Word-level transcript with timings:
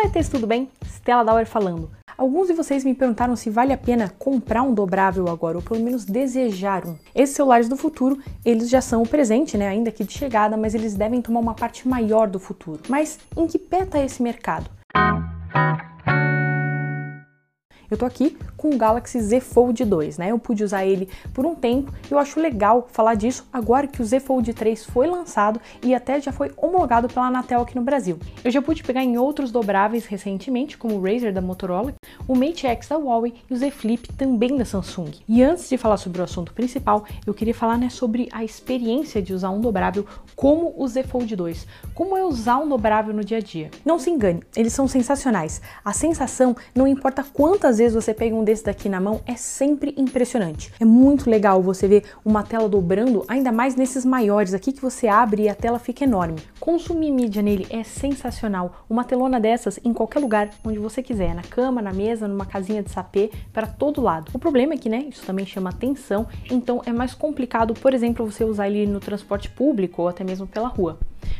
ETs, 0.00 0.28
tudo 0.28 0.46
bem? 0.46 0.70
Stella 0.84 1.24
Dauer 1.24 1.46
falando. 1.46 1.90
Alguns 2.16 2.48
de 2.48 2.52
vocês 2.52 2.84
me 2.84 2.94
perguntaram 2.94 3.36
se 3.36 3.48
vale 3.48 3.72
a 3.72 3.78
pena 3.78 4.12
comprar 4.18 4.62
um 4.62 4.74
dobrável 4.74 5.28
agora, 5.28 5.58
ou 5.58 5.62
pelo 5.62 5.80
menos 5.80 6.04
desejar 6.04 6.84
um. 6.84 6.96
Esses 7.14 7.36
celulares 7.36 7.68
do 7.68 7.76
futuro, 7.76 8.18
eles 8.44 8.68
já 8.68 8.80
são 8.80 9.02
o 9.02 9.08
presente, 9.08 9.56
né, 9.56 9.68
ainda 9.68 9.92
que 9.92 10.02
de 10.02 10.12
chegada, 10.12 10.56
mas 10.56 10.74
eles 10.74 10.94
devem 10.94 11.22
tomar 11.22 11.40
uma 11.40 11.54
parte 11.54 11.86
maior 11.86 12.28
do 12.28 12.40
futuro. 12.40 12.82
Mas 12.88 13.18
em 13.36 13.46
que 13.46 13.58
pé 13.58 13.84
está 13.84 14.00
esse 14.00 14.22
mercado? 14.22 14.68
Eu 17.90 17.96
tô 17.96 18.04
aqui 18.04 18.36
com 18.54 18.68
o 18.68 18.76
Galaxy 18.76 19.18
Z 19.18 19.40
Fold 19.40 19.82
2, 19.82 20.18
né? 20.18 20.30
Eu 20.30 20.38
pude 20.38 20.62
usar 20.62 20.84
ele 20.84 21.08
por 21.32 21.46
um 21.46 21.54
tempo 21.54 21.90
e 22.10 22.12
eu 22.12 22.18
acho 22.18 22.38
legal 22.38 22.86
falar 22.92 23.14
disso 23.14 23.46
agora 23.50 23.86
que 23.86 24.02
o 24.02 24.04
Z 24.04 24.20
Fold 24.20 24.52
3 24.52 24.84
foi 24.84 25.06
lançado 25.06 25.58
e 25.82 25.94
até 25.94 26.20
já 26.20 26.30
foi 26.30 26.52
homologado 26.54 27.08
pela 27.08 27.28
Anatel 27.28 27.62
aqui 27.62 27.74
no 27.74 27.82
Brasil. 27.82 28.18
Eu 28.44 28.50
já 28.50 28.60
pude 28.60 28.82
pegar 28.82 29.02
em 29.02 29.16
outros 29.16 29.50
dobráveis 29.50 30.04
recentemente, 30.04 30.76
como 30.76 30.96
o 30.96 31.02
Razer 31.02 31.32
da 31.32 31.40
Motorola, 31.40 31.94
o 32.26 32.34
Mate 32.34 32.66
X 32.66 32.88
da 32.88 32.96
Huawei 32.96 33.32
e 33.48 33.54
o 33.54 33.56
Z 33.56 33.70
Flip 33.70 34.12
também 34.12 34.54
da 34.56 34.66
Samsung. 34.66 35.12
E 35.26 35.42
antes 35.42 35.66
de 35.66 35.78
falar 35.78 35.96
sobre 35.96 36.20
o 36.20 36.24
assunto 36.24 36.52
principal, 36.52 37.06
eu 37.26 37.32
queria 37.32 37.54
falar 37.54 37.78
né, 37.78 37.88
sobre 37.88 38.28
a 38.32 38.44
experiência 38.44 39.22
de 39.22 39.32
usar 39.32 39.48
um 39.48 39.60
dobrável 39.60 40.04
como 40.36 40.74
o 40.76 40.86
Z 40.86 41.04
Fold 41.04 41.34
2. 41.34 41.66
Como 41.94 42.16
é 42.16 42.22
usar 42.22 42.58
um 42.58 42.68
dobrável 42.68 43.14
no 43.14 43.24
dia 43.24 43.38
a 43.38 43.40
dia? 43.40 43.70
Não 43.82 43.98
se 43.98 44.10
engane, 44.10 44.42
eles 44.54 44.74
são 44.74 44.86
sensacionais. 44.86 45.62
A 45.82 45.94
sensação, 45.94 46.54
não 46.74 46.86
importa 46.86 47.24
quantas 47.24 47.77
vezes 47.78 47.94
você 47.94 48.12
pega 48.12 48.34
um 48.34 48.44
desse 48.44 48.64
daqui 48.64 48.88
na 48.88 49.00
mão, 49.00 49.20
é 49.26 49.34
sempre 49.34 49.94
impressionante. 49.96 50.72
É 50.78 50.84
muito 50.84 51.30
legal 51.30 51.62
você 51.62 51.88
ver 51.88 52.04
uma 52.24 52.42
tela 52.42 52.68
dobrando, 52.68 53.24
ainda 53.28 53.50
mais 53.50 53.74
nesses 53.74 54.04
maiores 54.04 54.54
aqui 54.54 54.72
que 54.72 54.82
você 54.82 55.08
abre 55.08 55.42
e 55.42 55.48
a 55.48 55.54
tela 55.54 55.78
fica 55.78 56.04
enorme. 56.04 56.40
Consumir 56.60 57.10
mídia 57.10 57.42
nele 57.42 57.66
é 57.70 57.82
sensacional. 57.82 58.84
Uma 58.88 59.04
telona 59.04 59.40
dessas 59.40 59.78
em 59.84 59.92
qualquer 59.92 60.20
lugar 60.20 60.50
onde 60.64 60.78
você 60.78 61.02
quiser, 61.02 61.34
na 61.34 61.42
cama, 61.42 61.80
na 61.80 61.92
mesa, 61.92 62.28
numa 62.28 62.46
casinha 62.46 62.82
de 62.82 62.90
sapê, 62.90 63.30
para 63.52 63.66
todo 63.66 64.00
lado. 64.00 64.30
O 64.34 64.38
problema 64.38 64.74
é 64.74 64.76
que, 64.76 64.88
né, 64.88 65.06
isso 65.08 65.24
também 65.24 65.46
chama 65.46 65.70
atenção, 65.70 66.26
então 66.50 66.82
é 66.84 66.92
mais 66.92 67.14
complicado, 67.14 67.74
por 67.74 67.94
exemplo, 67.94 68.30
você 68.30 68.44
usar 68.44 68.68
ele 68.68 68.86
no 68.86 69.00
transporte 69.00 69.48
público 69.50 70.02
ou 70.02 70.08
até 70.08 70.24
mesmo 70.24 70.46
pela 70.46 70.68
rua. 70.68 70.98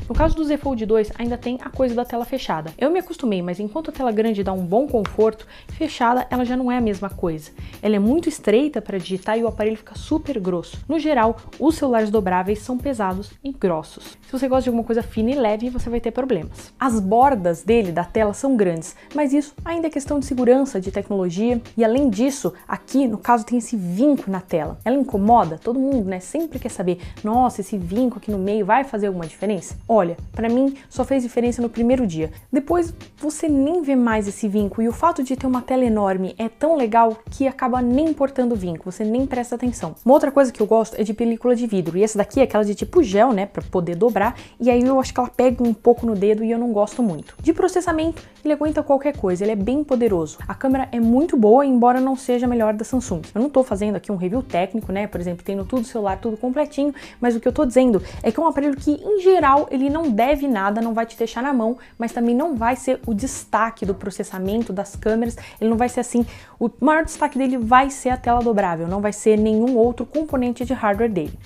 No 0.09 0.15
caso 0.15 0.35
do 0.35 0.45
Z 0.45 0.57
Fold 0.57 0.85
2, 0.87 1.13
ainda 1.19 1.37
tem 1.37 1.59
a 1.63 1.69
coisa 1.69 1.95
da 1.95 2.05
tela 2.05 2.25
fechada. 2.25 2.73
Eu 2.79 2.91
me 2.91 2.99
acostumei, 2.99 3.43
mas 3.43 3.61
enquanto 3.61 3.91
a 3.91 3.93
tela 3.93 4.11
grande 4.11 4.43
dá 4.43 4.53
um 4.53 4.65
bom 4.65 4.87
conforto, 4.87 5.47
fechada 5.69 6.27
ela 6.31 6.45
já 6.45 6.57
não 6.57 6.73
é 6.73 6.79
a 6.79 6.81
mesma 6.81 7.11
coisa. 7.11 7.51
Ela 7.83 7.97
é 7.97 7.99
muito 7.99 8.29
estreita 8.29 8.81
para 8.81 8.99
digitar 8.99 9.39
e 9.39 9.43
o 9.43 9.49
aparelho 9.49 9.77
fica 9.77 9.95
super 9.95 10.41
grosso. 10.41 10.79
No 10.89 10.99
geral, 10.99 11.37
os 11.59 11.77
celulares 11.77 12.11
dobráveis 12.11 12.61
são 12.61 12.79
pesados 12.79 13.33
e 13.45 13.53
grossos. 13.53 14.17
Se 14.27 14.33
você 14.33 14.49
gosta 14.49 14.63
de 14.65 14.69
alguma 14.71 14.85
coisa 14.85 15.03
fina 15.03 15.31
e 15.31 15.35
leve, 15.35 15.71
você 15.71 15.91
vai 15.91 16.01
ter 16.01 16.11
problemas. 16.11 16.73
As 16.79 17.01
bordas 17.01 17.63
dele, 17.63 17.93
da 17.93 18.05
tela, 18.05 18.33
são 18.33 18.57
grandes, 18.57 18.97
mas 19.15 19.33
isso 19.33 19.55
ainda 19.65 19.89
é 19.89 19.91
questão 19.91 20.19
de 20.19 20.27
segurança, 20.27 20.81
de 20.81 20.91
tecnologia. 20.91 21.61
E 21.77 21.85
além 21.85 22.09
disso, 22.09 22.53
aqui 22.67 23.07
no 23.07 23.19
caso 23.19 23.45
tem 23.45 23.59
esse 23.59 23.77
vinco 23.77 24.31
na 24.31 24.41
tela. 24.41 24.79
Ela 24.85 24.97
incomoda? 24.97 25.59
Todo 25.59 25.79
mundo, 25.79 26.09
né? 26.09 26.21
Sempre 26.21 26.59
quer 26.59 26.71
saber, 26.71 26.99
nossa, 27.23 27.61
esse 27.61 27.77
vinco 27.77 28.19
aqui 28.19 28.31
no 28.31 28.39
meio 28.39 28.65
vai 28.65 28.85
fazer 28.85 29.09
alguma 29.09 29.27
diferença? 29.27 29.68
Olha, 29.89 30.17
para 30.33 30.49
mim 30.49 30.75
só 30.89 31.05
fez 31.05 31.23
diferença 31.23 31.63
no 31.63 31.69
primeiro 31.69 32.07
dia. 32.07 32.31
Depois 32.53 32.93
você 33.17 33.49
nem 33.49 33.83
vê 33.83 33.97
mais 33.97 34.29
esse 34.29 34.49
vinco 34.49 34.81
e 34.81 34.89
o 34.89 34.93
fato 34.93 35.23
de 35.23 35.37
ter 35.37 35.47
uma 35.47 35.63
tela 35.63 35.85
enorme 35.85 36.35
é 36.39 36.49
tão 36.49 36.77
legal 36.77 37.17
que 37.31 37.47
acaba 37.47 37.81
nem 37.81 38.09
importando 38.09 38.55
o 38.55 38.57
vinco, 38.57 38.91
você 38.91 39.05
nem 39.05 39.27
presta 39.27 39.55
atenção. 39.55 39.95
Uma 40.05 40.15
outra 40.15 40.31
coisa 40.31 40.53
que 40.53 40.61
eu 40.61 40.67
gosto 40.67 41.01
é 41.01 41.03
de 41.03 41.15
película 41.15 41.57
de 41.57 41.67
vidro 41.67 41.97
e 41.99 42.03
essa 42.03 42.19
daqui 42.19 42.41
é 42.41 42.45
aquela 42.45 42.65
de 42.65 42.75
tipo 42.75 43.03
gel, 43.03 43.33
né, 43.33 43.47
para 43.47 43.63
poder 43.63 43.97
dobrar 43.97 44.37
e 44.61 44.71
aí 44.71 44.83
eu 44.83 44.99
acho 45.01 45.13
que 45.13 45.21
ela 45.21 45.29
pega 45.29 45.63
um 45.63 45.75
pouco 45.75 46.07
no 46.07 46.15
dedo 46.15 46.45
e 46.45 46.51
eu 46.51 46.59
não 46.59 46.73
gosto 46.73 47.03
muito. 47.03 47.35
De 47.41 47.53
processamento, 47.53 48.23
ele 48.45 48.53
aguenta 48.53 48.83
qualquer 48.83 49.17
coisa, 49.17 49.45
ele 49.45 49.53
é 49.53 49.57
bem 49.57 49.83
poderoso. 49.83 50.39
A 50.47 50.55
câmera 50.55 50.89
é 50.93 51.01
muito 51.01 51.37
boa, 51.37 51.65
embora 51.65 52.01
não 52.01 52.17
seja 52.17 52.47
a 52.47 52.49
melhor 52.49 52.75
da 52.75 52.85
Samsung. 52.85 53.23
Eu 53.35 53.41
não 53.41 53.51
tô 53.51 53.63
fazendo 53.63 53.97
aqui 53.97 54.13
um 54.13 54.17
review 54.17 54.43
técnico, 54.43 54.93
né, 54.93 55.07
por 55.07 55.21
exemplo, 55.21 55.45
tendo 55.45 55.65
tudo 55.65 55.85
celular, 55.85 56.19
tudo 56.21 56.37
completinho, 56.37 56.95
mas 57.21 57.35
o 57.35 57.41
que 57.41 57.49
eu 57.49 57.53
tô 57.53 57.65
dizendo 57.65 58.03
é 58.23 58.31
que 58.31 58.39
é 58.39 58.43
um 58.43 58.47
aparelho 58.47 58.77
que 58.77 58.93
em 58.93 59.21
geral 59.21 59.58
ele 59.71 59.89
não 59.89 60.11
deve 60.11 60.47
nada, 60.47 60.81
não 60.81 60.95
vai 60.95 61.07
te 61.07 61.17
deixar 61.17 61.43
na 61.43 61.53
mão, 61.53 61.79
mas 61.99 62.13
também 62.13 62.35
não 62.35 62.55
vai 62.55 62.77
ser 62.77 63.01
o 63.07 63.15
destaque 63.15 63.87
do 63.87 63.95
processamento 63.95 64.73
das 64.73 64.95
câmeras, 64.95 65.37
ele 65.61 65.71
não 65.71 65.77
vai 65.77 65.89
ser 65.89 66.01
assim, 66.01 66.25
o 66.61 66.71
maior 66.81 67.05
destaque 67.05 67.39
dele 67.39 67.57
vai 67.57 67.91
ser 67.91 68.11
a 68.11 68.17
tela 68.17 68.41
dobrável, 68.41 68.87
não 68.87 69.01
vai 69.01 69.13
ser 69.13 69.37
nenhum 69.39 69.77
outro 69.77 70.05
componente 70.05 70.65
de 70.65 70.75
hardware 70.75 71.11
dele. 71.11 71.39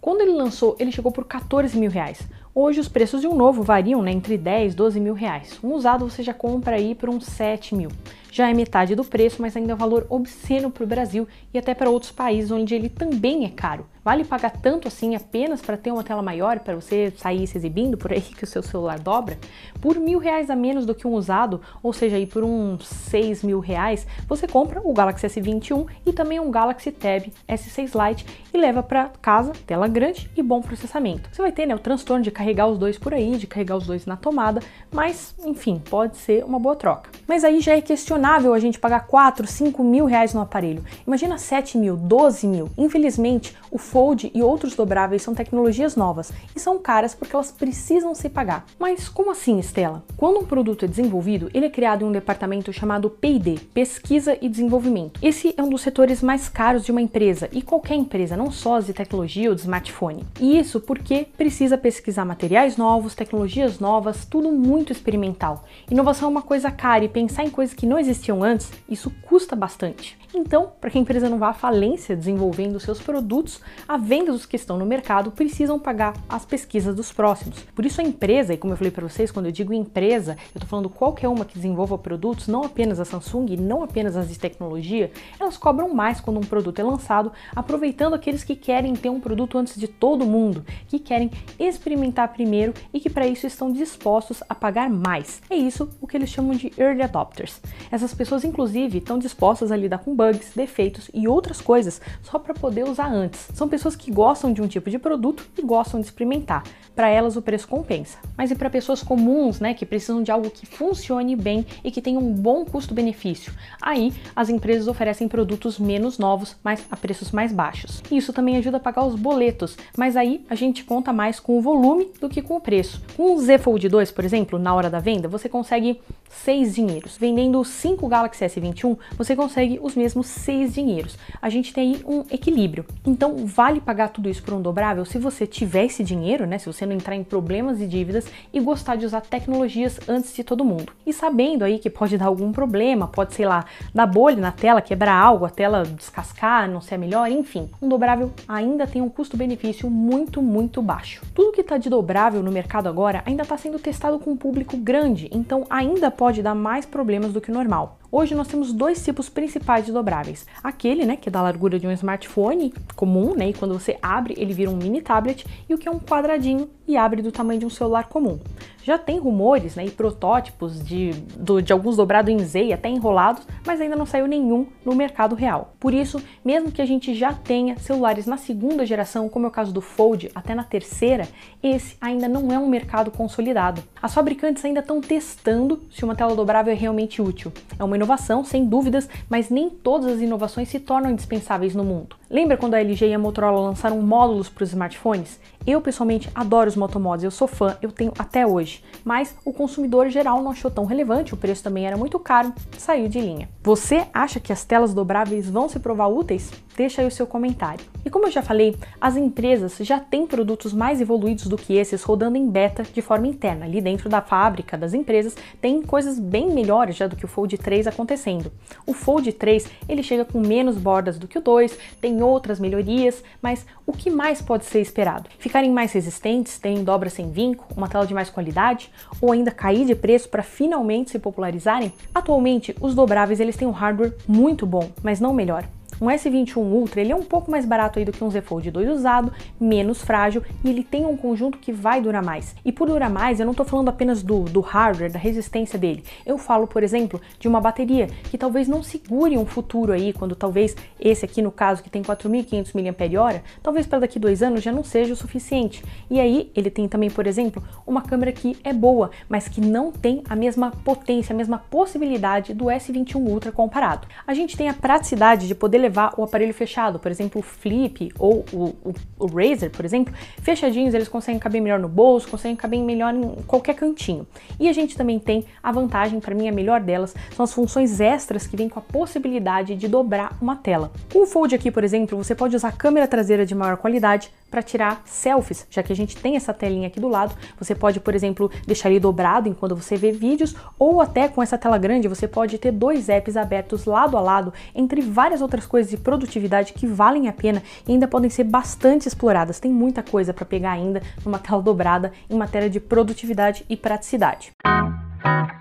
Quando 0.00 0.22
ele 0.22 0.32
lançou, 0.32 0.74
ele 0.78 0.90
chegou 0.90 1.12
por 1.12 1.26
14 1.26 1.78
mil 1.78 1.90
reais. 1.90 2.18
Hoje 2.54 2.80
os 2.80 2.88
preços 2.88 3.20
de 3.20 3.28
um 3.28 3.34
novo 3.34 3.62
variam 3.62 4.02
né, 4.02 4.10
entre 4.10 4.36
10 4.36 4.72
e 4.72 4.76
12 4.76 5.00
mil 5.00 5.14
reais. 5.14 5.58
Um 5.62 5.72
usado 5.74 6.08
você 6.08 6.22
já 6.22 6.34
compra 6.34 6.76
aí 6.76 6.94
por 6.94 7.08
uns 7.08 7.24
7 7.24 7.74
mil 7.74 7.90
já 8.38 8.48
é 8.48 8.54
metade 8.54 8.94
do 8.94 9.04
preço, 9.04 9.40
mas 9.40 9.56
ainda 9.56 9.72
é 9.72 9.74
um 9.74 9.78
valor 9.78 10.06
obsceno 10.08 10.70
para 10.70 10.84
o 10.84 10.86
Brasil 10.86 11.26
e 11.52 11.58
até 11.58 11.74
para 11.74 11.90
outros 11.90 12.12
países 12.12 12.50
onde 12.50 12.74
ele 12.74 12.88
também 12.88 13.44
é 13.44 13.48
caro. 13.48 13.86
Vale 14.04 14.24
pagar 14.24 14.50
tanto 14.50 14.88
assim 14.88 15.14
apenas 15.16 15.60
para 15.60 15.76
ter 15.76 15.92
uma 15.92 16.04
tela 16.04 16.22
maior 16.22 16.60
para 16.60 16.74
você 16.74 17.12
sair 17.16 17.46
se 17.46 17.58
exibindo 17.58 17.98
por 17.98 18.12
aí 18.12 18.20
que 18.38 18.44
o 18.44 18.46
seu 18.46 18.62
celular 18.62 18.98
dobra? 19.00 19.36
Por 19.80 19.98
mil 19.98 20.18
reais 20.18 20.50
a 20.50 20.56
menos 20.56 20.86
do 20.86 20.94
que 20.94 21.06
um 21.06 21.12
usado, 21.12 21.60
ou 21.82 21.92
seja, 21.92 22.16
aí 22.16 22.26
por 22.26 22.44
uns 22.44 22.86
seis 22.86 23.42
mil 23.42 23.60
reais, 23.60 24.06
você 24.28 24.46
compra 24.46 24.80
o 24.82 24.92
Galaxy 24.92 25.26
S21 25.26 25.86
e 26.06 26.12
também 26.12 26.40
um 26.40 26.50
Galaxy 26.50 26.92
Tab 26.92 27.30
S6 27.48 28.08
Lite 28.08 28.26
e 28.54 28.56
leva 28.56 28.82
para 28.82 29.10
casa 29.20 29.52
tela 29.66 29.88
grande 29.88 30.30
e 30.36 30.42
bom 30.42 30.62
processamento. 30.62 31.28
Você 31.32 31.42
vai 31.42 31.52
ter 31.52 31.66
né, 31.66 31.74
o 31.74 31.78
transtorno 31.78 32.22
de 32.22 32.30
carregar 32.38 32.68
os 32.68 32.78
dois 32.78 32.96
por 32.96 33.12
aí, 33.12 33.36
de 33.36 33.48
carregar 33.48 33.76
os 33.76 33.84
dois 33.84 34.06
na 34.06 34.16
tomada, 34.16 34.62
mas 34.92 35.34
enfim, 35.44 35.82
pode 35.90 36.16
ser 36.18 36.44
uma 36.44 36.60
boa 36.60 36.76
troca. 36.76 37.10
Mas 37.28 37.44
aí 37.44 37.60
já 37.60 37.76
é 37.76 37.82
questionável 37.82 38.54
a 38.54 38.58
gente 38.58 38.78
pagar 38.78 39.06
4, 39.06 39.46
5 39.46 39.84
mil 39.84 40.06
reais 40.06 40.32
no 40.32 40.40
aparelho. 40.40 40.82
Imagina 41.06 41.36
7 41.36 41.76
mil, 41.76 41.94
12 41.94 42.46
mil. 42.46 42.70
Infelizmente, 42.78 43.54
o 43.70 43.76
Fold 43.76 44.32
e 44.34 44.42
outros 44.42 44.74
dobráveis 44.74 45.20
são 45.20 45.34
tecnologias 45.34 45.94
novas 45.94 46.32
e 46.56 46.58
são 46.58 46.78
caras 46.78 47.14
porque 47.14 47.36
elas 47.36 47.52
precisam 47.52 48.14
se 48.14 48.30
pagar. 48.30 48.64
Mas 48.78 49.10
como 49.10 49.30
assim, 49.30 49.58
Estela? 49.58 50.02
Quando 50.16 50.40
um 50.40 50.46
produto 50.46 50.86
é 50.86 50.88
desenvolvido, 50.88 51.50
ele 51.52 51.66
é 51.66 51.70
criado 51.70 52.02
em 52.02 52.08
um 52.08 52.12
departamento 52.12 52.72
chamado 52.72 53.10
P&D, 53.10 53.58
Pesquisa 53.74 54.38
e 54.40 54.48
Desenvolvimento. 54.48 55.20
Esse 55.22 55.52
é 55.54 55.62
um 55.62 55.68
dos 55.68 55.82
setores 55.82 56.22
mais 56.22 56.48
caros 56.48 56.82
de 56.82 56.90
uma 56.90 57.02
empresa 57.02 57.50
e 57.52 57.60
qualquer 57.60 57.96
empresa, 57.96 58.38
não 58.38 58.50
só 58.50 58.80
de 58.80 58.94
tecnologia 58.94 59.50
ou 59.50 59.54
de 59.54 59.60
smartphone. 59.60 60.24
E 60.40 60.58
isso 60.58 60.80
porque 60.80 61.26
precisa 61.36 61.76
pesquisar 61.76 62.24
materiais 62.24 62.78
novos, 62.78 63.14
tecnologias 63.14 63.78
novas, 63.78 64.24
tudo 64.24 64.50
muito 64.50 64.92
experimental. 64.92 65.64
Inovação 65.90 66.28
é 66.28 66.30
uma 66.30 66.42
coisa 66.42 66.70
cara 66.70 67.04
e 67.04 67.17
pensar 67.18 67.44
em 67.44 67.50
coisas 67.50 67.74
que 67.74 67.84
não 67.84 67.98
existiam 67.98 68.44
antes, 68.44 68.70
isso 68.88 69.10
custa 69.22 69.56
bastante. 69.56 70.16
Então, 70.32 70.72
para 70.80 70.90
que 70.90 70.98
a 70.98 71.00
empresa 71.00 71.28
não 71.28 71.38
vá 71.38 71.48
à 71.48 71.52
falência 71.54 72.14
desenvolvendo 72.14 72.78
seus 72.78 73.00
produtos, 73.00 73.60
a 73.88 73.96
venda 73.96 74.30
dos 74.30 74.44
que 74.44 74.56
estão 74.56 74.78
no 74.78 74.84
mercado 74.84 75.32
precisam 75.32 75.78
pagar 75.78 76.14
as 76.28 76.44
pesquisas 76.44 76.94
dos 76.94 77.12
próximos. 77.12 77.60
Por 77.74 77.84
isso 77.84 78.00
a 78.00 78.04
empresa, 78.04 78.52
e 78.52 78.56
como 78.56 78.72
eu 78.72 78.76
falei 78.76 78.90
para 78.90 79.08
vocês, 79.08 79.32
quando 79.32 79.46
eu 79.46 79.52
digo 79.52 79.72
empresa, 79.72 80.36
eu 80.54 80.58
estou 80.58 80.68
falando 80.68 80.90
qualquer 80.90 81.28
uma 81.28 81.44
que 81.44 81.54
desenvolva 81.54 81.96
produtos, 81.96 82.46
não 82.46 82.62
apenas 82.62 83.00
a 83.00 83.04
Samsung, 83.04 83.56
não 83.56 83.82
apenas 83.82 84.16
as 84.16 84.28
de 84.28 84.38
tecnologia, 84.38 85.10
elas 85.40 85.56
cobram 85.56 85.92
mais 85.94 86.20
quando 86.20 86.36
um 86.36 86.42
produto 86.42 86.78
é 86.78 86.84
lançado, 86.84 87.32
aproveitando 87.56 88.14
aqueles 88.14 88.44
que 88.44 88.54
querem 88.54 88.94
ter 88.94 89.08
um 89.08 89.18
produto 89.20 89.56
antes 89.56 89.80
de 89.80 89.88
todo 89.88 90.26
mundo, 90.26 90.64
que 90.86 90.98
querem 90.98 91.30
experimentar 91.58 92.28
primeiro 92.32 92.74
e 92.92 93.00
que 93.00 93.10
para 93.10 93.26
isso 93.26 93.46
estão 93.46 93.72
dispostos 93.72 94.42
a 94.48 94.54
pagar 94.54 94.90
mais. 94.90 95.40
É 95.48 95.56
isso 95.56 95.88
o 96.00 96.06
que 96.06 96.16
eles 96.16 96.28
chamam 96.28 96.54
de 96.54 96.70
early 96.78 97.07
adopters. 97.08 97.60
Essas 97.90 98.14
pessoas, 98.14 98.44
inclusive, 98.44 98.98
estão 98.98 99.18
dispostas 99.18 99.72
a 99.72 99.76
lidar 99.76 99.98
com 99.98 100.14
bugs, 100.14 100.52
defeitos 100.54 101.10
e 101.12 101.26
outras 101.26 101.60
coisas 101.60 102.00
só 102.22 102.38
para 102.38 102.54
poder 102.54 102.84
usar 102.84 103.10
antes. 103.12 103.48
São 103.54 103.68
pessoas 103.68 103.96
que 103.96 104.10
gostam 104.10 104.52
de 104.52 104.62
um 104.62 104.68
tipo 104.68 104.90
de 104.90 104.98
produto 104.98 105.46
e 105.58 105.62
gostam 105.62 106.00
de 106.00 106.06
experimentar. 106.06 106.62
Para 106.94 107.08
elas 107.08 107.36
o 107.36 107.42
preço 107.42 107.68
compensa. 107.68 108.18
Mas 108.36 108.50
e 108.50 108.54
para 108.54 108.68
pessoas 108.68 109.02
comuns, 109.02 109.60
né, 109.60 109.72
que 109.74 109.86
precisam 109.86 110.22
de 110.22 110.30
algo 110.30 110.50
que 110.50 110.66
funcione 110.66 111.36
bem 111.36 111.64
e 111.82 111.90
que 111.90 112.02
tenha 112.02 112.18
um 112.18 112.32
bom 112.32 112.64
custo-benefício? 112.64 113.52
Aí 113.80 114.12
as 114.34 114.48
empresas 114.48 114.88
oferecem 114.88 115.28
produtos 115.28 115.78
menos 115.78 116.18
novos, 116.18 116.56
mas 116.62 116.84
a 116.90 116.96
preços 116.96 117.30
mais 117.30 117.52
baixos. 117.52 118.02
Isso 118.10 118.32
também 118.32 118.56
ajuda 118.56 118.78
a 118.78 118.80
pagar 118.80 119.04
os 119.04 119.14
boletos, 119.14 119.76
mas 119.96 120.16
aí 120.16 120.44
a 120.50 120.54
gente 120.54 120.84
conta 120.84 121.12
mais 121.12 121.38
com 121.38 121.56
o 121.56 121.60
volume 121.60 122.10
do 122.20 122.28
que 122.28 122.42
com 122.42 122.56
o 122.56 122.60
preço. 122.60 123.02
Com 123.16 123.34
o 123.34 123.40
Z 123.40 123.58
Fold 123.58 123.88
2, 123.88 124.10
por 124.10 124.24
exemplo, 124.24 124.58
na 124.58 124.74
hora 124.74 124.90
da 124.90 124.98
venda, 124.98 125.28
você 125.28 125.48
consegue 125.48 126.00
6 126.28 126.74
dinheiros. 126.74 127.16
Vendendo 127.16 127.62
5 127.64 128.06
Galaxy 128.06 128.44
S21, 128.44 128.96
você 129.16 129.34
consegue 129.34 129.78
os 129.82 129.94
mesmos 129.94 130.26
6 130.26 130.74
dinheiros. 130.74 131.18
A 131.40 131.48
gente 131.48 131.72
tem 131.72 131.88
aí 131.94 132.02
um 132.06 132.24
equilíbrio. 132.30 132.84
Então, 133.06 133.46
vale 133.46 133.80
pagar 133.80 134.08
tudo 134.08 134.28
isso 134.28 134.42
por 134.42 134.54
um 134.54 134.62
dobrável 134.62 135.04
se 135.04 135.18
você 135.18 135.46
tiver 135.46 135.86
esse 135.86 136.04
dinheiro, 136.04 136.46
né? 136.46 136.58
Se 136.58 136.66
você 136.66 136.84
não 136.84 136.94
entrar 136.94 137.16
em 137.16 137.24
problemas 137.24 137.80
e 137.80 137.86
dívidas 137.86 138.26
e 138.52 138.60
gostar 138.60 138.96
de 138.96 139.06
usar 139.06 139.20
tecnologias 139.20 139.98
antes 140.08 140.34
de 140.34 140.44
todo 140.44 140.64
mundo. 140.64 140.92
E 141.06 141.12
sabendo 141.12 141.64
aí 141.64 141.78
que 141.78 141.90
pode 141.90 142.16
dar 142.18 142.26
algum 142.26 142.52
problema, 142.52 143.08
pode, 143.08 143.34
sei 143.34 143.46
lá, 143.46 143.64
dar 143.94 144.06
bolha 144.06 144.36
na 144.36 144.52
tela, 144.52 144.80
quebrar 144.80 145.14
algo, 145.14 145.44
a 145.44 145.50
tela 145.50 145.84
descascar, 145.84 146.68
não 146.70 146.80
ser 146.80 146.96
a 146.96 146.98
melhor, 146.98 147.30
enfim. 147.30 147.68
Um 147.80 147.88
dobrável 147.88 148.32
ainda 148.46 148.86
tem 148.86 149.00
um 149.00 149.08
custo-benefício 149.08 149.90
muito, 149.90 150.42
muito 150.42 150.82
baixo. 150.82 151.22
Tudo 151.34 151.52
que 151.52 151.60
está 151.60 151.78
de 151.78 151.88
dobrável 151.88 152.42
no 152.42 152.50
mercado 152.50 152.88
agora 152.88 153.22
ainda 153.24 153.42
está 153.42 153.56
sendo 153.56 153.78
testado 153.78 154.18
com 154.18 154.32
um 154.32 154.36
público 154.36 154.76
grande, 154.76 155.28
então 155.32 155.64
ainda 155.70 156.10
pode 156.18 156.42
dar 156.42 156.54
mais 156.54 156.84
problemas 156.84 157.32
do 157.32 157.40
que 157.40 157.52
o 157.52 157.54
normal. 157.54 158.00
Hoje 158.10 158.34
nós 158.34 158.48
temos 158.48 158.72
dois 158.72 159.04
tipos 159.04 159.28
principais 159.28 159.84
de 159.84 159.92
dobráveis. 159.92 160.46
Aquele, 160.64 161.04
né, 161.04 161.14
que 161.14 161.28
é 161.28 161.32
da 161.32 161.42
largura 161.42 161.78
de 161.78 161.86
um 161.86 161.92
smartphone 161.92 162.72
comum, 162.96 163.34
né, 163.34 163.50
e 163.50 163.52
quando 163.52 163.78
você 163.78 163.98
abre 164.00 164.34
ele 164.38 164.54
vira 164.54 164.70
um 164.70 164.76
mini 164.76 165.02
tablet, 165.02 165.44
e 165.68 165.74
o 165.74 165.78
que 165.78 165.86
é 165.86 165.90
um 165.90 165.98
quadradinho 165.98 166.70
e 166.86 166.96
abre 166.96 167.20
do 167.20 167.30
tamanho 167.30 167.60
de 167.60 167.66
um 167.66 167.70
celular 167.70 168.08
comum. 168.08 168.40
Já 168.82 168.96
tem 168.96 169.18
rumores 169.18 169.76
né, 169.76 169.84
e 169.84 169.90
protótipos 169.90 170.82
de, 170.82 171.10
do, 171.36 171.60
de 171.60 171.74
alguns 171.74 171.98
dobrados 171.98 172.32
em 172.32 172.38
Z 172.38 172.72
até 172.72 172.88
enrolados, 172.88 173.46
mas 173.66 173.82
ainda 173.82 173.94
não 173.94 174.06
saiu 174.06 174.26
nenhum 174.26 174.66
no 174.82 174.94
mercado 174.94 175.34
real. 175.34 175.74
Por 175.78 175.92
isso, 175.92 176.18
mesmo 176.42 176.72
que 176.72 176.80
a 176.80 176.86
gente 176.86 177.14
já 177.14 177.34
tenha 177.34 177.78
celulares 177.78 178.24
na 178.24 178.38
segunda 178.38 178.86
geração, 178.86 179.28
como 179.28 179.44
é 179.44 179.48
o 179.50 179.52
caso 179.52 179.74
do 179.74 179.82
Fold, 179.82 180.30
até 180.34 180.54
na 180.54 180.64
terceira, 180.64 181.28
esse 181.62 181.98
ainda 182.00 182.26
não 182.26 182.50
é 182.50 182.58
um 182.58 182.66
mercado 182.66 183.10
consolidado. 183.10 183.84
As 184.00 184.14
fabricantes 184.14 184.64
ainda 184.64 184.80
estão 184.80 185.02
testando 185.02 185.82
se 185.90 186.02
uma 186.02 186.14
tela 186.14 186.34
dobrável 186.34 186.72
é 186.72 186.76
realmente 186.76 187.20
útil. 187.20 187.52
É 187.78 187.84
uma 187.84 187.97
inovação, 187.98 188.44
sem 188.44 188.64
dúvidas, 188.64 189.08
mas 189.28 189.50
nem 189.50 189.68
todas 189.68 190.12
as 190.12 190.20
inovações 190.20 190.68
se 190.68 190.80
tornam 190.80 191.10
indispensáveis 191.10 191.74
no 191.74 191.84
mundo. 191.84 192.16
Lembra 192.30 192.56
quando 192.56 192.74
a 192.74 192.80
LG 192.80 193.08
e 193.08 193.14
a 193.14 193.18
Motorola 193.18 193.60
lançaram 193.60 194.00
módulos 194.00 194.48
para 194.48 194.64
os 194.64 194.70
smartphones? 194.70 195.38
Eu 195.68 195.82
pessoalmente 195.82 196.30
adoro 196.34 196.66
os 196.66 196.76
motomods, 196.76 197.22
eu 197.22 197.30
sou 197.30 197.46
fã, 197.46 197.76
eu 197.82 197.92
tenho 197.92 198.10
até 198.18 198.46
hoje. 198.46 198.82
Mas 199.04 199.36
o 199.44 199.52
consumidor 199.52 200.08
geral 200.08 200.42
não 200.42 200.50
achou 200.50 200.70
tão 200.70 200.86
relevante, 200.86 201.34
o 201.34 201.36
preço 201.36 201.62
também 201.62 201.86
era 201.86 201.94
muito 201.94 202.18
caro, 202.18 202.54
saiu 202.78 203.06
de 203.06 203.20
linha. 203.20 203.50
Você 203.62 204.06
acha 204.14 204.40
que 204.40 204.50
as 204.50 204.64
telas 204.64 204.94
dobráveis 204.94 205.50
vão 205.50 205.68
se 205.68 205.78
provar 205.78 206.06
úteis? 206.06 206.50
Deixa 206.74 207.02
aí 207.02 207.08
o 207.08 207.10
seu 207.10 207.26
comentário. 207.26 207.84
E 208.04 208.08
como 208.08 208.26
eu 208.26 208.30
já 208.30 208.40
falei, 208.40 208.76
as 209.00 209.16
empresas 209.16 209.76
já 209.80 209.98
têm 209.98 210.26
produtos 210.26 210.72
mais 210.72 211.00
evoluídos 211.00 211.48
do 211.48 211.58
que 211.58 211.74
esses 211.74 212.02
rodando 212.04 212.38
em 212.38 212.48
beta 212.48 212.84
de 212.84 213.02
forma 213.02 213.26
interna. 213.26 213.66
Ali 213.66 213.80
dentro 213.80 214.08
da 214.08 214.22
fábrica 214.22 214.78
das 214.78 214.94
empresas 214.94 215.36
tem 215.60 215.82
coisas 215.82 216.18
bem 216.18 216.50
melhores 216.50 216.96
já 216.96 217.06
do 217.06 217.16
que 217.16 217.24
o 217.24 217.28
Fold 217.28 217.58
3 217.58 217.88
acontecendo. 217.88 218.50
O 218.86 218.94
Fold 218.94 219.32
3 219.32 219.68
ele 219.88 220.02
chega 220.02 220.24
com 220.24 220.40
menos 220.40 220.78
bordas 220.78 221.18
do 221.18 221.26
que 221.26 221.36
o 221.36 221.42
2, 221.42 221.76
tem 222.00 222.22
outras 222.22 222.60
melhorias, 222.60 223.22
mas 223.42 223.66
o 223.84 223.92
que 223.92 224.08
mais 224.08 224.40
pode 224.40 224.64
ser 224.64 224.80
esperado? 224.80 225.28
Ficarem 225.58 225.74
mais 225.74 225.90
resistentes, 225.90 226.56
terem 226.56 226.84
dobra 226.84 227.10
sem 227.10 227.32
vinco, 227.32 227.66
uma 227.76 227.88
tela 227.88 228.06
de 228.06 228.14
mais 228.14 228.30
qualidade, 228.30 228.92
ou 229.20 229.32
ainda 229.32 229.50
cair 229.50 229.84
de 229.84 229.96
preço 229.96 230.28
para 230.28 230.40
finalmente 230.40 231.10
se 231.10 231.18
popularizarem? 231.18 231.92
Atualmente, 232.14 232.76
os 232.80 232.94
dobráveis 232.94 233.40
eles 233.40 233.56
têm 233.56 233.66
um 233.66 233.72
hardware 233.72 234.14
muito 234.28 234.64
bom, 234.64 234.88
mas 235.02 235.18
não 235.18 235.34
melhor. 235.34 235.64
Um 236.00 236.06
S21 236.06 236.56
Ultra 236.56 237.00
ele 237.00 237.12
é 237.12 237.16
um 237.16 237.22
pouco 237.22 237.50
mais 237.50 237.64
barato 237.64 237.98
aí 237.98 238.04
do 238.04 238.12
que 238.12 238.22
um 238.22 238.30
Z 238.30 238.42
Fold 238.42 238.70
2 238.70 238.90
usado, 238.90 239.32
menos 239.60 240.00
frágil 240.00 240.42
e 240.64 240.70
ele 240.70 240.82
tem 240.82 241.04
um 241.04 241.16
conjunto 241.16 241.58
que 241.58 241.72
vai 241.72 242.00
durar 242.00 242.22
mais. 242.22 242.54
E 242.64 242.70
por 242.70 242.88
durar 242.88 243.10
mais, 243.10 243.40
eu 243.40 243.46
não 243.46 243.52
estou 243.52 243.66
falando 243.66 243.88
apenas 243.88 244.22
do, 244.22 244.44
do 244.44 244.60
hardware, 244.60 245.10
da 245.10 245.18
resistência 245.18 245.78
dele. 245.78 246.04
Eu 246.24 246.38
falo, 246.38 246.66
por 246.66 246.82
exemplo, 246.82 247.20
de 247.38 247.48
uma 247.48 247.60
bateria 247.60 248.06
que 248.24 248.38
talvez 248.38 248.68
não 248.68 248.82
segure 248.82 249.36
um 249.36 249.46
futuro 249.46 249.92
aí, 249.92 250.12
quando 250.12 250.36
talvez 250.36 250.76
esse 251.00 251.24
aqui 251.24 251.42
no 251.42 251.50
caso 251.50 251.82
que 251.82 251.90
tem 251.90 252.02
4.500 252.02 252.72
mAh, 252.74 253.42
talvez 253.62 253.86
para 253.86 254.00
daqui 254.00 254.18
dois 254.18 254.42
anos 254.42 254.62
já 254.62 254.72
não 254.72 254.84
seja 254.84 255.12
o 255.12 255.16
suficiente. 255.16 255.84
E 256.10 256.20
aí 256.20 256.50
ele 256.54 256.70
tem 256.70 256.88
também, 256.88 257.10
por 257.10 257.26
exemplo, 257.26 257.62
uma 257.86 258.02
câmera 258.02 258.32
que 258.32 258.56
é 258.62 258.72
boa, 258.72 259.10
mas 259.28 259.48
que 259.48 259.60
não 259.60 259.90
tem 259.90 260.22
a 260.28 260.36
mesma 260.36 260.70
potência, 260.70 261.32
a 261.32 261.36
mesma 261.36 261.58
possibilidade 261.58 262.54
do 262.54 262.66
S21 262.66 263.16
Ultra 263.16 263.52
comparado. 263.52 264.06
A 264.26 264.34
gente 264.34 264.56
tem 264.56 264.68
a 264.68 264.74
praticidade 264.74 265.46
de 265.46 265.54
poder 265.54 265.78
o 266.16 266.22
aparelho 266.22 266.54
fechado, 266.54 266.98
por 266.98 267.10
exemplo, 267.10 267.40
o 267.40 267.42
Flip 267.42 268.10
ou 268.18 268.44
o, 268.52 268.64
o, 268.84 268.94
o 269.18 269.26
Razer, 269.26 269.70
por 269.70 269.84
exemplo, 269.84 270.12
fechadinhos 270.42 270.94
eles 270.94 271.08
conseguem 271.08 271.38
caber 271.38 271.60
melhor 271.60 271.78
no 271.78 271.88
bolso, 271.88 272.28
conseguem 272.28 272.56
caber 272.56 272.80
melhor 272.80 273.14
em 273.14 273.42
qualquer 273.46 273.74
cantinho. 273.74 274.26
E 274.58 274.68
a 274.68 274.72
gente 274.72 274.96
também 274.96 275.18
tem 275.18 275.44
a 275.62 275.72
vantagem, 275.72 276.20
para 276.20 276.34
mim 276.34 276.48
a 276.48 276.52
melhor 276.52 276.80
delas, 276.80 277.14
são 277.34 277.44
as 277.44 277.52
funções 277.52 278.00
extras 278.00 278.46
que 278.46 278.56
vêm 278.56 278.68
com 278.68 278.78
a 278.78 278.82
possibilidade 278.82 279.74
de 279.74 279.88
dobrar 279.88 280.36
uma 280.40 280.56
tela. 280.56 280.90
Com 281.12 281.22
o 281.22 281.26
Fold 281.26 281.54
aqui, 281.54 281.70
por 281.70 281.84
exemplo, 281.84 282.16
você 282.16 282.34
pode 282.34 282.56
usar 282.56 282.72
câmera 282.72 283.06
traseira 283.06 283.44
de 283.44 283.54
maior 283.54 283.76
qualidade, 283.76 284.30
para 284.50 284.62
tirar 284.62 285.02
selfies, 285.04 285.66
já 285.70 285.82
que 285.82 285.92
a 285.92 285.96
gente 285.96 286.16
tem 286.16 286.36
essa 286.36 286.52
telinha 286.52 286.88
aqui 286.88 287.00
do 287.00 287.08
lado. 287.08 287.34
Você 287.58 287.74
pode, 287.74 288.00
por 288.00 288.14
exemplo, 288.14 288.50
deixar 288.66 288.90
ele 288.90 289.00
dobrado 289.00 289.48
enquanto 289.48 289.76
você 289.76 289.96
vê 289.96 290.10
vídeos, 290.12 290.54
ou 290.78 291.00
até 291.00 291.28
com 291.28 291.42
essa 291.42 291.58
tela 291.58 291.78
grande 291.78 292.08
você 292.08 292.26
pode 292.26 292.58
ter 292.58 292.72
dois 292.72 293.08
apps 293.08 293.36
abertos 293.36 293.84
lado 293.84 294.16
a 294.16 294.20
lado, 294.20 294.52
entre 294.74 295.00
várias 295.00 295.42
outras 295.42 295.66
coisas 295.66 295.90
de 295.90 295.96
produtividade 295.96 296.72
que 296.72 296.86
valem 296.86 297.28
a 297.28 297.32
pena 297.32 297.62
e 297.86 297.92
ainda 297.92 298.08
podem 298.08 298.30
ser 298.30 298.44
bastante 298.44 299.06
exploradas. 299.06 299.60
Tem 299.60 299.72
muita 299.72 300.02
coisa 300.02 300.32
para 300.32 300.44
pegar 300.44 300.72
ainda 300.72 301.02
numa 301.24 301.38
tela 301.38 301.60
dobrada 301.62 302.12
em 302.28 302.36
matéria 302.36 302.70
de 302.70 302.80
produtividade 302.80 303.64
e 303.68 303.76
praticidade. 303.76 304.52
Na 304.64 305.57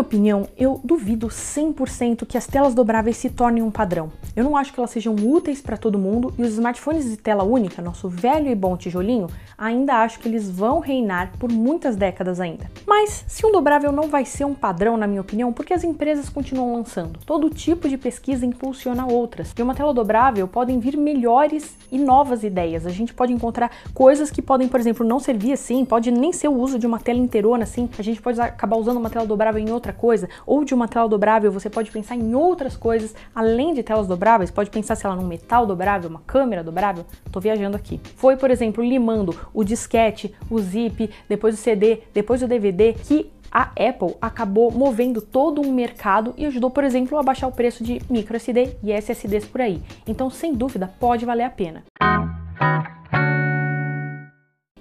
minha 0.00 0.06
opinião, 0.06 0.48
eu 0.56 0.80
duvido 0.82 1.28
100% 1.28 2.26
que 2.26 2.38
as 2.38 2.46
telas 2.46 2.74
dobráveis 2.74 3.16
se 3.16 3.28
tornem 3.28 3.62
um 3.62 3.70
padrão. 3.70 4.10
Eu 4.34 4.44
não 4.44 4.56
acho 4.56 4.72
que 4.72 4.80
elas 4.80 4.90
sejam 4.90 5.14
úteis 5.14 5.60
para 5.60 5.76
todo 5.76 5.98
mundo 5.98 6.32
e 6.38 6.42
os 6.42 6.52
smartphones 6.52 7.04
de 7.04 7.16
tela 7.16 7.44
única, 7.44 7.82
nosso 7.82 8.08
velho 8.08 8.48
e 8.50 8.54
bom 8.54 8.76
tijolinho, 8.76 9.26
ainda 9.58 9.96
acho 9.96 10.18
que 10.18 10.28
eles 10.28 10.50
vão 10.50 10.78
reinar 10.78 11.32
por 11.38 11.52
muitas 11.52 11.96
décadas 11.96 12.40
ainda. 12.40 12.70
Mas 12.86 13.24
se 13.28 13.44
um 13.44 13.52
dobrável 13.52 13.92
não 13.92 14.08
vai 14.08 14.24
ser 14.24 14.44
um 14.44 14.54
padrão, 14.54 14.96
na 14.96 15.06
minha 15.06 15.20
opinião, 15.20 15.52
porque 15.52 15.74
as 15.74 15.84
empresas 15.84 16.28
continuam 16.28 16.74
lançando? 16.74 17.18
Todo 17.26 17.50
tipo 17.50 17.88
de 17.88 17.98
pesquisa 17.98 18.46
impulsiona 18.46 19.06
outras. 19.06 19.52
De 19.52 19.62
uma 19.62 19.74
tela 19.74 19.92
dobrável 19.92 20.48
podem 20.48 20.78
vir 20.78 20.96
melhores 20.96 21.76
e 21.92 21.98
novas 21.98 22.42
ideias. 22.42 22.86
A 22.86 22.90
gente 22.90 23.12
pode 23.12 23.32
encontrar 23.32 23.70
coisas 23.92 24.30
que 24.30 24.40
podem, 24.40 24.68
por 24.68 24.80
exemplo, 24.80 25.06
não 25.06 25.20
servir 25.20 25.52
assim, 25.52 25.84
pode 25.84 26.10
nem 26.10 26.32
ser 26.32 26.48
o 26.48 26.54
uso 26.54 26.78
de 26.78 26.86
uma 26.86 26.98
tela 26.98 27.18
inteirona 27.18 27.64
assim. 27.64 27.88
A 27.98 28.02
gente 28.02 28.22
pode 28.22 28.40
acabar 28.40 28.76
usando 28.76 28.96
uma 28.96 29.10
tela 29.10 29.26
dobrável 29.26 29.60
em 29.60 29.70
outra 29.70 29.89
coisa, 29.92 30.28
ou 30.46 30.64
de 30.64 30.74
uma 30.74 30.88
tela 30.88 31.08
dobrável 31.08 31.52
você 31.52 31.70
pode 31.70 31.90
pensar 31.90 32.16
em 32.16 32.34
outras 32.34 32.76
coisas 32.76 33.14
além 33.34 33.74
de 33.74 33.82
telas 33.82 34.06
dobráveis, 34.06 34.50
pode 34.50 34.70
pensar, 34.70 34.94
sei 34.94 35.08
lá, 35.08 35.16
num 35.16 35.26
metal 35.26 35.66
dobrável, 35.66 36.10
uma 36.10 36.20
câmera 36.26 36.62
dobrável. 36.62 37.04
Tô 37.30 37.40
viajando 37.40 37.76
aqui. 37.76 38.00
Foi, 38.16 38.36
por 38.36 38.50
exemplo, 38.50 38.82
limando 38.82 39.34
o 39.52 39.64
disquete, 39.64 40.34
o 40.50 40.58
zip, 40.58 41.10
depois 41.28 41.54
o 41.54 41.58
CD, 41.58 42.02
depois 42.12 42.42
o 42.42 42.48
DVD, 42.48 42.92
que 42.92 43.30
a 43.50 43.62
Apple 43.62 44.14
acabou 44.20 44.70
movendo 44.70 45.20
todo 45.20 45.60
um 45.60 45.72
mercado 45.72 46.32
e 46.36 46.46
ajudou, 46.46 46.70
por 46.70 46.84
exemplo, 46.84 47.18
a 47.18 47.22
baixar 47.22 47.48
o 47.48 47.52
preço 47.52 47.82
de 47.82 48.00
microSD 48.08 48.76
e 48.82 48.92
SSDs 48.92 49.44
por 49.44 49.60
aí. 49.60 49.82
Então, 50.06 50.30
sem 50.30 50.54
dúvida, 50.54 50.92
pode 51.00 51.24
valer 51.24 51.44
a 51.44 51.50
pena. 51.50 51.82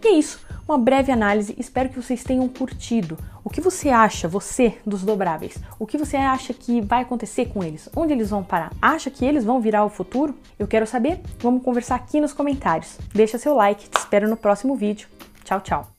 E 0.03 0.07
é 0.07 0.11
isso 0.11 0.39
uma 0.69 0.77
breve 0.77 1.11
análise. 1.11 1.55
Espero 1.57 1.89
que 1.89 2.01
vocês 2.01 2.23
tenham 2.23 2.47
curtido. 2.47 3.17
O 3.43 3.49
que 3.49 3.59
você 3.59 3.89
acha, 3.89 4.27
você, 4.27 4.77
dos 4.85 5.03
dobráveis? 5.03 5.57
O 5.79 5.87
que 5.87 5.97
você 5.97 6.15
acha 6.15 6.53
que 6.53 6.79
vai 6.81 7.01
acontecer 7.01 7.47
com 7.47 7.63
eles? 7.63 7.89
Onde 7.95 8.13
eles 8.13 8.29
vão 8.29 8.43
parar? 8.43 8.71
Acha 8.81 9.09
que 9.09 9.25
eles 9.25 9.43
vão 9.43 9.59
virar 9.59 9.83
o 9.83 9.89
futuro? 9.89 10.35
Eu 10.57 10.67
quero 10.67 10.85
saber. 10.85 11.21
Vamos 11.39 11.63
conversar 11.63 11.95
aqui 11.95 12.21
nos 12.21 12.33
comentários. 12.33 12.97
Deixa 13.13 13.37
seu 13.37 13.55
like. 13.55 13.89
Te 13.89 13.97
espero 13.97 14.29
no 14.29 14.37
próximo 14.37 14.75
vídeo. 14.75 15.07
Tchau, 15.43 15.59
tchau. 15.61 15.98